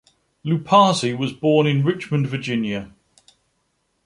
[0.43, 2.91] Loupassi was born in Richmond, Virginia.